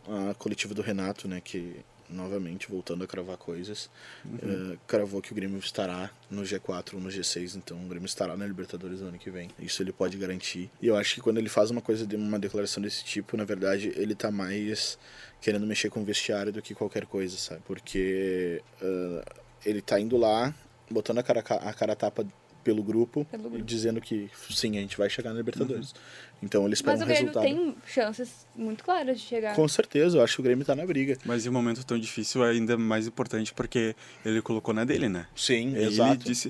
[0.09, 1.75] a coletiva do Renato, né, que
[2.09, 3.91] novamente, voltando a cravar coisas,
[4.25, 4.73] uhum.
[4.73, 8.37] uh, cravou que o Grêmio estará no G4 ou no G6, então o Grêmio estará
[8.37, 9.51] na Libertadores no ano que vem.
[9.59, 10.71] Isso ele pode garantir.
[10.81, 13.93] E eu acho que quando ele faz uma coisa, uma declaração desse tipo, na verdade,
[13.97, 14.99] ele tá mais
[15.41, 17.63] querendo mexer com o vestiário do que qualquer coisa, sabe?
[17.67, 19.23] Porque uh,
[19.65, 20.55] ele tá indo lá,
[20.91, 22.27] botando a cara a cara tapa
[22.67, 25.93] pelo grupo, pelo grupo, dizendo que sim, a gente vai chegar na Libertadores.
[25.93, 25.99] Uhum.
[26.43, 27.45] Então ele espera Mas um resultado.
[27.45, 29.55] Mas o Grêmio tem chances muito claras de chegar.
[29.55, 31.17] Com certeza, eu acho que o Grêmio tá na briga.
[31.25, 35.09] Mas em um momento tão difícil é ainda mais importante porque ele colocou na dele,
[35.09, 35.29] né?
[35.37, 36.15] Sim, ele exato.
[36.15, 36.49] Ele disse,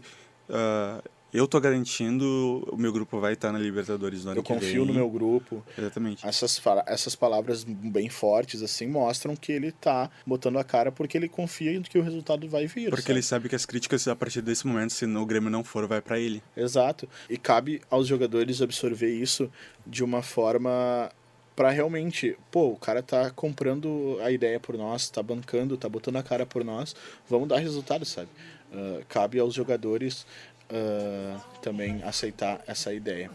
[0.48, 4.52] uh, eu tô garantindo, o meu grupo vai estar na Libertadores no ano eu que
[4.52, 4.56] vem.
[4.56, 5.62] Eu confio no meu grupo.
[5.76, 6.26] Exatamente.
[6.26, 11.28] Essas, essas palavras bem fortes, assim, mostram que ele tá botando a cara porque ele
[11.28, 12.90] confia em que o resultado vai vir.
[12.90, 13.12] Porque sabe?
[13.12, 16.00] ele sabe que as críticas, a partir desse momento, se o Grêmio não for, vai
[16.00, 16.42] para ele.
[16.56, 17.08] Exato.
[17.28, 19.50] E cabe aos jogadores absorver isso
[19.86, 21.10] de uma forma
[21.56, 26.16] para realmente, pô, o cara tá comprando a ideia por nós, tá bancando, tá botando
[26.16, 26.94] a cara por nós,
[27.28, 28.28] vamos dar resultado, sabe?
[28.70, 30.26] Uh, cabe aos jogadores
[30.70, 33.30] uh, também aceitar essa ideia.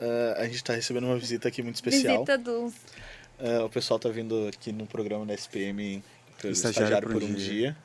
[0.00, 2.24] Uh, a gente está recebendo uma visita aqui muito especial.
[2.24, 2.74] Visita dos...
[3.38, 6.02] Uh, o pessoal está vindo aqui no programa da SPM
[6.44, 7.76] estagiário, estagiário por um dia.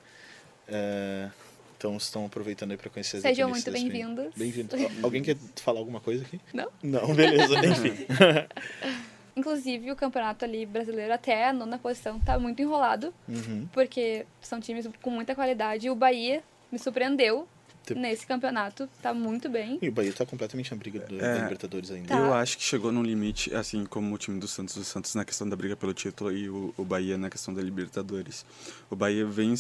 [0.67, 1.33] dia.
[1.77, 4.33] então estão aproveitando aí para conhecer as Sejam muito bem-vindos.
[4.35, 4.75] Bem-vindo.
[5.01, 6.39] Alguém quer falar alguma coisa aqui?
[6.53, 6.69] Não.
[6.83, 7.93] Não, beleza, enfim.
[9.35, 13.13] Inclusive, o campeonato ali brasileiro, até a nona posição, tá muito enrolado.
[13.27, 13.67] Uhum.
[13.73, 15.89] Porque são times com muita qualidade.
[15.89, 17.45] O Bahia me surpreendeu
[17.93, 19.77] nesse campeonato tá muito bem.
[19.81, 22.07] E o Bahia tá completamente na briga do, é, da Libertadores ainda.
[22.07, 22.17] Tá.
[22.17, 25.23] Eu acho que chegou num limite, assim como o time do Santos, o Santos na
[25.23, 28.45] questão da briga pelo título e o, o Bahia na questão da Libertadores.
[28.89, 29.53] O Bahia vem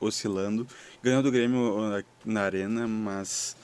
[0.00, 0.66] oscilando,
[1.02, 3.56] ganhou do Grêmio na arena, mas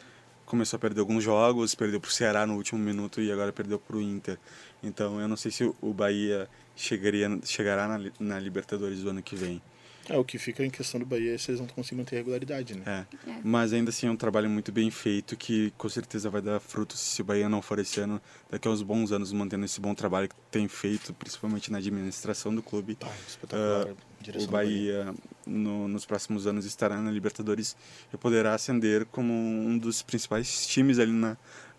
[0.51, 4.03] começou a perder alguns jogos, perdeu pro Ceará no último minuto e agora perdeu pro
[4.03, 4.37] Inter.
[4.83, 9.37] Então eu não sei se o Bahia chegaria, chegará na, na Libertadores do ano que
[9.37, 9.63] vem.
[10.09, 12.75] É, o que fica em questão do Bahia é se eles não conseguem manter regularidade,
[12.75, 12.83] né?
[12.87, 13.31] É.
[13.31, 13.41] é.
[13.45, 16.99] Mas ainda assim é um trabalho muito bem feito que com certeza vai dar frutos
[16.99, 19.95] se o Bahia não for esse ano, daqui a uns bons anos mantendo esse bom
[19.95, 22.95] trabalho que tem feito, principalmente na administração do clube.
[22.95, 23.89] Tá, espetacular.
[23.89, 23.97] Uh,
[24.43, 25.15] o Bahia, Bahia.
[25.47, 27.77] No, nos próximos anos estará na Libertadores
[28.13, 31.33] e poderá ascender como um dos principais times ali na,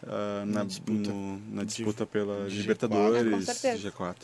[0.04, 2.50] uh, na, na, disputa, no, na disputa pela G4.
[2.50, 4.16] Libertadores G4.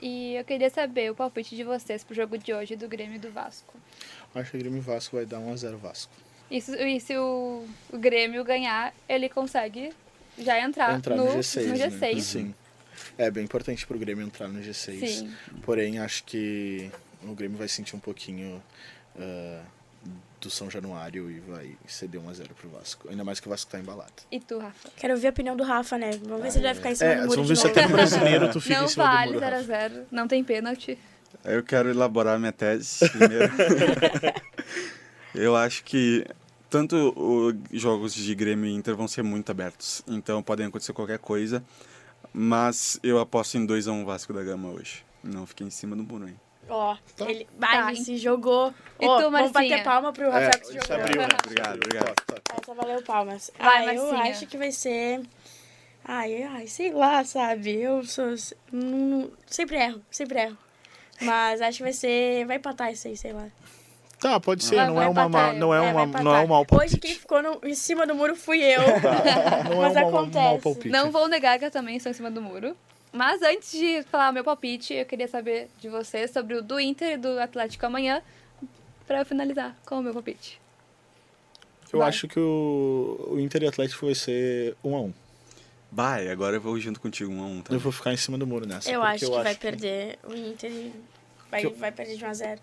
[0.00, 3.18] E eu queria saber o palpite de vocês pro jogo de hoje do Grêmio e
[3.18, 3.74] do Vasco.
[4.34, 6.12] Acho que o Grêmio e Vasco vai dar 1x0 Vasco.
[6.50, 9.92] Isso, e se o, o Grêmio ganhar, ele consegue
[10.38, 11.66] já entrar, entrar no, no, G6.
[11.66, 12.14] No G6.
[12.14, 12.20] Né?
[12.20, 12.54] Sim.
[13.18, 15.06] É bem importante pro Grêmio entrar no G6.
[15.06, 15.34] Sim.
[15.62, 16.90] Porém, acho que
[17.22, 18.62] o Grêmio vai sentir um pouquinho
[19.16, 19.75] uh,
[20.40, 23.08] do São Januário e vai ceder 1x0 pro Vasco.
[23.08, 24.12] Ainda mais que o Vasco tá embalado.
[24.30, 24.90] E tu, Rafa?
[24.96, 26.10] Quero ouvir a opinião do Rafa, né?
[26.22, 27.66] Vamos ver se ele vai ficar em cima é, do muro Vamos ver de se
[27.68, 27.78] novo.
[27.78, 29.56] até no brasileiro tu fica não em cima vale do muro.
[29.56, 30.98] 0x0, não tem pênalti.
[31.44, 33.52] Eu quero elaborar minha tese primeiro.
[35.34, 36.24] Eu acho que
[36.70, 41.18] tanto os jogos de Grêmio e Inter vão ser muito abertos, então podem acontecer qualquer
[41.18, 41.62] coisa,
[42.32, 45.04] mas eu aposto em 2x1 Vasco da Gama hoje.
[45.22, 46.40] Não fiquei em cima do muro, hein?
[46.68, 47.30] Ó, Tá.
[47.30, 48.74] ele, vai, ele se jogou.
[48.98, 50.96] E Ó, tu, vamos bater palma pro Rafael que se É, jogou.
[50.96, 51.28] abriu, né?
[51.44, 52.14] Obrigado, obrigado.
[52.14, 52.54] Tá, tá, tá.
[52.62, 53.50] Essa valeu palmas.
[53.58, 55.20] Vai, ah, eu acho que vai ser...
[56.04, 57.80] Ai, ai, sei lá, sabe?
[57.80, 58.34] Eu sou...
[58.72, 60.56] Não, sempre erro, sempre erro.
[61.20, 62.44] Mas acho que vai ser...
[62.46, 63.46] Vai empatar isso aí, sei lá.
[64.18, 66.22] Tá, pode ser, Vai- não, vai é uma, empatar, ma- não é É, vai uma,
[66.22, 66.92] não é um mau palpite.
[66.94, 68.80] Hoje quem ficou no- em cima do muro fui eu.
[69.70, 70.38] Não Mas é um acontece.
[70.44, 70.88] mau palpite.
[70.88, 72.74] Não vou negar que eu também estou em cima do muro.
[73.16, 76.78] Mas antes de falar o meu palpite, eu queria saber de vocês sobre o do
[76.78, 78.20] Inter e do Atlético amanhã,
[79.06, 80.60] pra eu finalizar com o meu palpite.
[81.90, 82.08] Eu Vai.
[82.10, 85.14] acho que o, o Inter e Atlético vai ser 1 a 1
[85.90, 87.72] Vai, agora eu vou junto contigo um a um, tá?
[87.72, 88.90] Eu vou ficar em cima do muro nessa.
[88.90, 90.92] Eu acho que vai perder o Inter e
[91.50, 92.60] vai, Que eu- vai perder de 1 a 0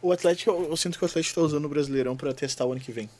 [0.00, 2.70] O Atlético, eu, eu sinto que o Atlético tá usando o Brasileirão pra testar o
[2.70, 3.10] ano que vem.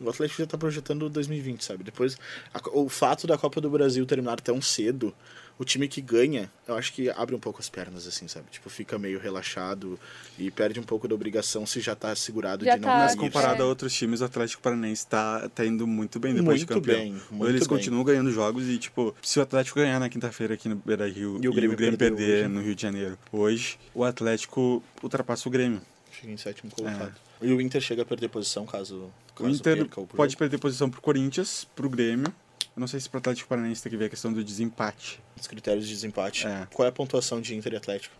[0.00, 1.82] O Atlético já tá projetando 2020, sabe?
[1.82, 2.16] Depois,
[2.54, 5.12] a- o fato da Copa do Brasil terminar tão cedo,
[5.58, 8.46] o time que ganha, eu acho que abre um pouco as pernas, assim, sabe?
[8.48, 9.98] Tipo, fica meio relaxado
[10.38, 13.16] e perde um pouco da obrigação se já tá segurado Já de não tá- Mas
[13.16, 13.64] comparado É.
[13.64, 17.00] a outros times, o Atlético Paranaense tá, tá indo muito bem depois de Muito campeão.
[17.00, 17.68] bem, Ou muito Eles bem.
[17.76, 21.40] continuam ganhando jogos e, tipo, se o Atlético ganhar na quinta-feira aqui no Beira Rio
[21.42, 22.48] E o Grêmio perdeu perder hoje.
[22.54, 25.82] no Rio de Janeiro hoje, o Atlético ultrapassa o Grêmio.
[26.12, 27.14] Chega em sétimo colocado.
[27.40, 30.58] E o Inter chega a perder posição caso, O caso Inter perca o pode perder
[30.58, 32.32] posição pro Corinthians, pro Grêmio.
[32.76, 35.20] Eu não sei se pro Atlético Paranaense tem que ver a questão do desempate.
[35.40, 36.46] Os critérios de desempate.
[36.46, 36.66] É.
[36.72, 38.14] Qual é a pontuação de Inter e Atlético?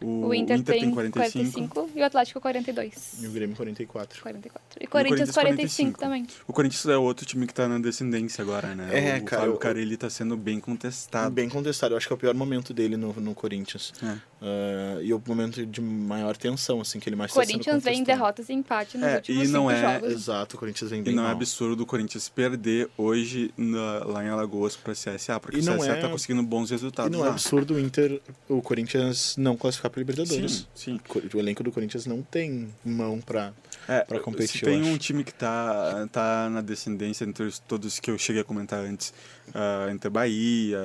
[0.00, 1.52] O, O Inter, tem 45.
[1.52, 1.90] 45.
[1.94, 3.18] e o Atlético 42.
[3.22, 4.22] E o Grêmio 44.
[4.22, 4.82] 44.
[4.82, 5.98] E Corinthians Corinthians 45 45.
[6.00, 6.26] também.
[6.48, 8.88] O Corinthians é outro time que tá na descendência agora, né?
[8.92, 11.30] É, o cara, Fábio eu- Carelli tá sendo bem contestado.
[11.30, 11.92] Bem contestado.
[11.92, 13.92] Eu acho que é o pior momento dele no, no Corinthians.
[14.02, 14.16] É.
[14.42, 18.02] Ah, e o momento de maior tensão, assim, que ele mais tá Corinthians vem em
[18.04, 20.12] derrotas e empate nos É, últimos e não cinco é jogos.
[20.12, 21.36] Exato, o Corinthians vem E bem não é mal.
[21.36, 25.92] absurdo o Corinthians perder hoje na- lá em Alagoas pra CSA, porque E o CSA
[25.92, 27.34] é- tá conseguindo bons E resultados não é lá.
[27.34, 30.66] absurdo o Inter, o Corinthians não classificar para Libertadores.
[30.74, 31.28] Sim, sim.
[31.34, 33.52] O elenco do Corinthians não tem mão pra.
[33.90, 37.98] É, pra competir, Se tem um time que tá, tá na descendência entre os- todos
[37.98, 39.12] que eu cheguei a comentar antes,
[39.54, 40.78] ah, entre Bahia,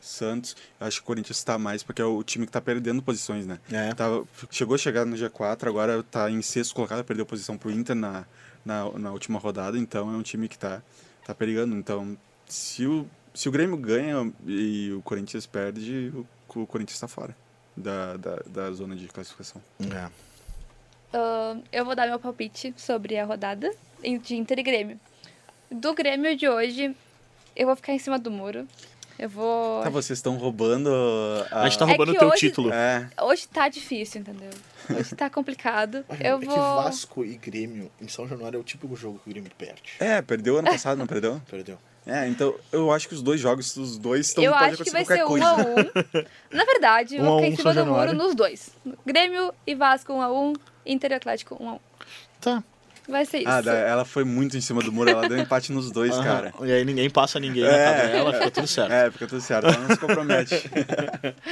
[0.00, 3.46] Santos, acho que o Corinthians tá mais porque é o time que tá perdendo posições,
[3.46, 3.58] né?
[3.70, 3.94] É.
[3.94, 7.96] Tava, chegou a chegar no G4, agora tá em sexto colocado, perdeu posição pro Inter
[7.96, 8.24] na,
[8.64, 10.82] na, na última rodada, então é um time que tá,
[11.24, 11.74] tá perigando.
[11.74, 17.08] Então, se o, se o Grêmio ganha e o Corinthians perde, o, o Corinthians tá
[17.08, 17.34] fora
[17.76, 19.62] da, da, da zona de classificação.
[19.90, 20.10] É.
[21.12, 23.70] Ahn, eu vou dar meu palpite sobre a rodada
[24.22, 25.00] de Inter e Grêmio.
[25.70, 26.94] Do Grêmio de hoje,
[27.56, 28.66] eu vou ficar em cima do muro.
[29.18, 29.82] Eu vou.
[29.82, 30.90] Tá, vocês estão roubando
[31.50, 31.62] a...
[31.62, 32.72] A gente tá É roubando o que teu hoje- título.
[32.72, 34.50] É, Hoje tá difícil, entendeu?
[34.90, 36.04] Hoje tá complicado.
[36.18, 36.56] Eu É que vou.
[36.56, 39.82] Vasco e Grêmio em São Januário é o típico jogo que o Grêmio perde.
[40.00, 41.40] é, perdeu ano passado, não perdeu?
[41.48, 41.78] Perdeu.
[42.04, 45.04] É, então eu acho que os dois jogos, os dois estão Eu acho que vai
[45.04, 45.46] ser um coisa.
[45.46, 46.24] a um.
[46.50, 48.70] Na verdade, eu Um vou ficar um, em cima do muro nos dois.
[49.06, 50.52] Grêmio e Vasco, um a um.
[50.84, 51.80] Inter e Atlético, um a um.
[52.40, 52.64] Tá.
[53.08, 53.48] Vai ser isso.
[53.48, 56.22] Ah, da- ela foi muito em cima do muro, ela deu empate nos dois, Aham.
[56.24, 56.54] cara.
[56.62, 57.84] E aí ninguém passa ninguém É.
[57.94, 58.92] na tabela, fica tudo certo.
[58.92, 60.54] É, fica tudo certo, ela não se compromete.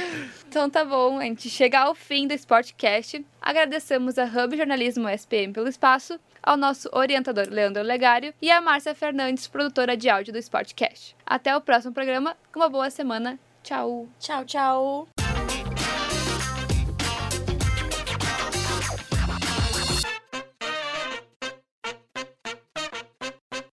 [0.47, 3.25] Então tá bom, a gente chega ao fim do Sportcast.
[3.41, 8.93] Agradecemos a Hub Jornalismo SPM pelo espaço, ao nosso orientador Leandro Legário e a Márcia
[8.93, 11.15] Fernandes, produtora de áudio do Sportcast.
[11.25, 13.39] Até o próximo programa, uma boa semana.
[13.63, 14.09] Tchau!
[14.19, 15.20] Tchau, tchau.